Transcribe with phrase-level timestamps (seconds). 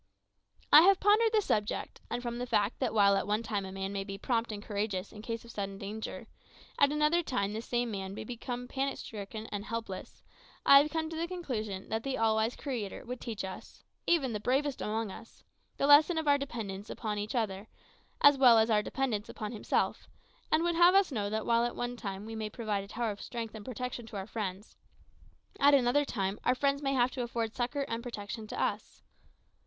[0.73, 3.71] I have pondered this subject, and from the fact that while at one time a
[3.71, 6.25] man may be prompt and courageous in case of sudden danger,
[6.79, 10.23] at another time the same man may become panic stricken and helpless,
[10.65, 14.33] I have come to the conclusion that the all wise Creator would teach us even
[14.33, 15.43] the bravest among us
[15.77, 17.67] the lesson of our dependence upon each other,
[18.21, 20.07] as well as our dependence upon Himself,
[20.51, 23.11] and would have us know that while at one time we may prove a tower
[23.11, 24.77] of strength and protection to our friends,
[25.59, 29.03] at another time our friends may have to afford succour and protection to us.